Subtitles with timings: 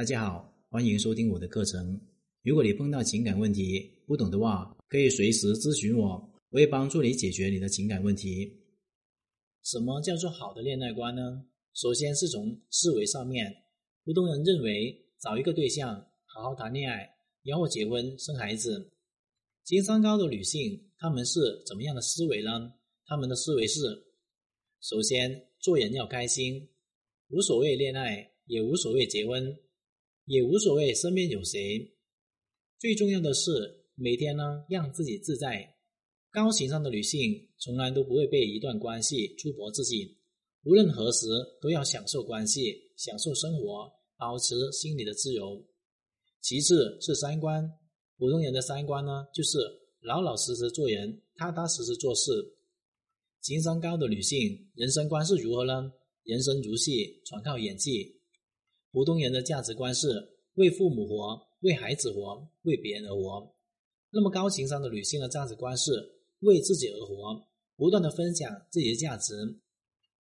[0.00, 2.00] 大家好，欢迎收听我的课程。
[2.42, 6.12] 如果你碰到情感问题不懂的话，可以随时咨询我，
[6.48, 8.50] 我会帮助你解决你的情感问题。
[9.62, 11.44] 什么叫做好的恋爱观呢？
[11.74, 13.54] 首先是从思维上面，
[14.02, 17.06] 普通人认为找一个对象好好谈恋爱，
[17.42, 18.90] 然后结婚生孩子。
[19.64, 22.72] 情商高的女性，她们是怎么样的思维呢？
[23.04, 24.02] 她们的思维是：
[24.80, 26.70] 首先做人要开心，
[27.28, 29.54] 无所谓恋爱，也无所谓结婚。
[30.30, 31.92] 也无所谓身边有谁，
[32.78, 33.50] 最重要的是
[33.96, 35.74] 每天呢让自己自在。
[36.30, 40.16] 高情商的女性从来都不会被一段关系束缚自己，
[40.62, 41.26] 无论何时
[41.60, 45.66] 都要享受关系，享受生活，保持心理的自由。
[46.40, 47.68] 其次是三观，
[48.16, 49.58] 普通人的三观呢就是
[50.00, 52.30] 老老实实做人，踏踏实实做事。
[53.40, 55.92] 情商高的女性人生观是如何呢？
[56.22, 58.19] 人生如戏，全靠演技。
[58.92, 60.08] 普通人的价值观是
[60.54, 63.54] 为父母活，为孩子活，为别人而活。
[64.10, 65.92] 那么高情商的女性的价值观是
[66.40, 69.34] 为自己而活，不断的分享自己的价值。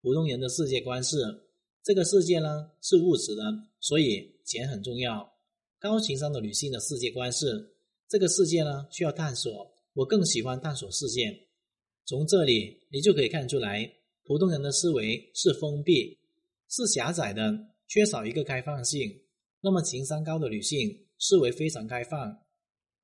[0.00, 1.16] 普通人的世界观是
[1.82, 3.42] 这个世界呢是物质的，
[3.80, 5.34] 所以钱很重要。
[5.78, 7.76] 高情商的女性的世界观是
[8.08, 11.48] 这个世界呢需要探索，我更喜欢探索世界。
[12.06, 13.92] 从这里你就可以看出来，
[14.24, 16.18] 普通人的思维是封闭，
[16.68, 17.73] 是狭窄的。
[17.94, 19.22] 缺少一个开放性，
[19.60, 22.42] 那么情商高的女性思维非常开放，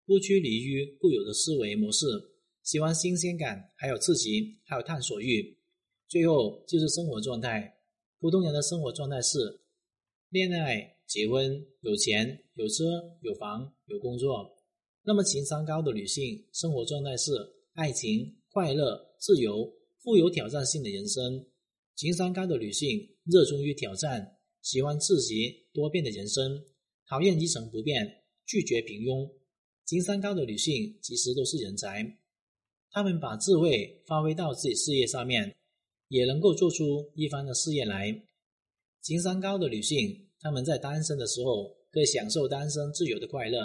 [0.05, 2.07] 不拘泥于固有的思维模式，
[2.65, 5.57] 喜欢新鲜感，还有刺激，还有探索欲。
[6.09, 7.73] 最后就是生活状态，
[8.19, 9.61] 普通人的生活状态是
[10.31, 12.85] 恋爱、结婚、有钱、有车、
[13.21, 14.59] 有房、有工作。
[15.05, 17.31] 那么情商高的女性生活状态是
[17.75, 21.47] 爱情、快乐、自由、富有挑战性的人生。
[21.95, 24.39] 情商高的女性热衷于挑战。
[24.63, 26.65] 喜欢刺激多变的人生，
[27.09, 29.31] 讨厌一成不变，拒绝平庸。
[29.87, 32.19] 情商高的女性其实都是人才，
[32.91, 35.57] 她们把智慧发挥到自己事业上面，
[36.09, 38.23] 也能够做出一番的事业来。
[39.01, 43.59] 情商高的女性，她们在单身的时候可以享受单身自由的快乐；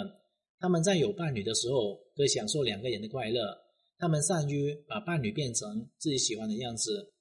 [0.58, 3.56] 她们在有伴侣的时候可以享受两个人的快乐。
[3.98, 7.12] 她们善于把伴侣变成自己喜欢的样子，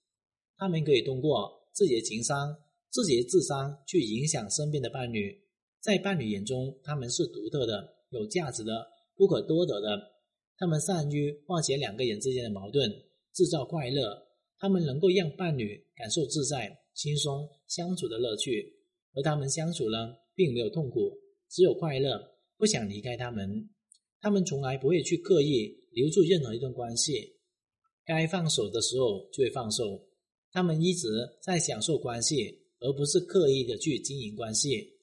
[0.58, 2.58] 她们可以通过自己的情商。
[2.96, 5.38] 自己的智商去影响身边的伴侣，
[5.82, 10.14] 在伴侣眼中，他们是独特的、有价值的、不可多得的。
[10.56, 12.90] 他们善于化解两个人之间的矛盾，
[13.34, 14.26] 制造快乐。
[14.58, 18.78] 他们能够让伴侣感受自在、轻松相处的乐趣，
[19.12, 21.20] 和他们相处呢，并没有痛苦，
[21.50, 22.18] 只有快乐，
[22.56, 23.70] 不想离开他们。
[24.22, 27.36] 他们从来不会去刻意留住任何一段关系，
[28.06, 30.08] 该放手的时候就会放手。
[30.54, 31.10] 他们一直
[31.42, 32.62] 在享受关系。
[32.86, 34.94] 而不是刻意的去经营关系。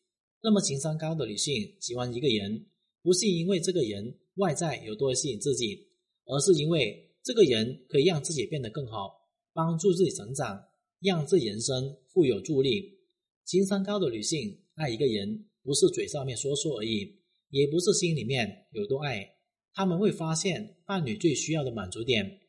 [0.40, 2.66] 那么情商高的女性喜欢一个人，
[3.02, 5.88] 不是因为这个人外在有多吸引自己，
[6.26, 9.10] 而是因为这个人可以让自己变得更好，
[9.52, 10.62] 帮助自己成长，
[11.00, 13.00] 让自己人生富有助力。
[13.44, 17.20] 情商高的女性爱一个人，不是嘴上面说说而已，
[17.50, 19.36] 也不是心里面有多爱，
[19.74, 22.40] 他们会发现伴侣最需要的满足点，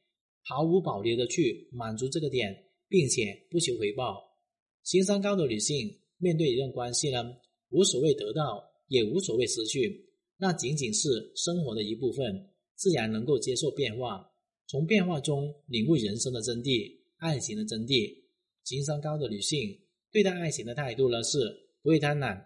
[0.44, 4.33] 毫无保留的去满足这个点，并且不求回报。
[4.84, 7.36] 情商高的女性面对一段关系呢，
[7.70, 14.30] 无所谓得到，也无所谓失去，那仅仅是生活的一部分，自然能够接受变化，
[14.68, 18.24] 从变化中领悟人生的真谛，爱情的真谛。
[18.64, 19.78] 情商高的女性
[20.12, 21.40] 对待爱情的态度呢，是
[21.82, 22.46] 不会贪婪，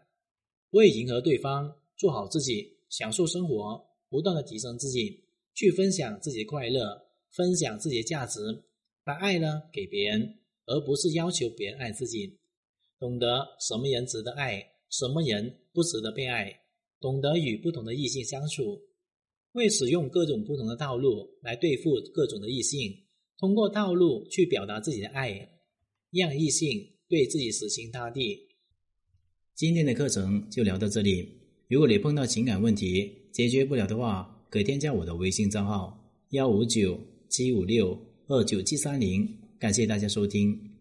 [0.69, 5.24] 不会迎合对方，做好自己，享受生活，不断的提升自己，
[5.56, 8.64] 去分享自己的快乐，分享自己的价值，
[9.04, 10.40] 把爱呢给别人。
[10.68, 12.38] 而不是要求别人爱自己，
[13.00, 16.54] 懂得什么人值得爱，什么人不值得被爱，
[17.00, 18.80] 懂得与不同的异性相处，
[19.54, 22.94] 会使用各种不同的套路来对付各种的异性，
[23.38, 25.50] 通过套路去表达自己的爱，
[26.12, 26.70] 让异性
[27.08, 28.48] 对自己死心塌地。
[29.56, 31.34] 今天的课程就聊到这里。
[31.70, 35.98] 如果你碰到情感问题解决不了的话，可添加我的微信账号：
[36.31, 37.00] 幺五九
[37.30, 37.98] 七五六
[38.28, 39.47] 二九七三零。
[39.59, 40.76] 感谢大家收听。